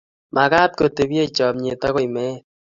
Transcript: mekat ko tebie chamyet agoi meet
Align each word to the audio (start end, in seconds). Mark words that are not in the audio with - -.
mekat 0.35 0.71
ko 0.79 0.85
tebie 0.95 1.23
chamyet 1.37 1.81
agoi 1.87 2.07
meet 2.15 2.41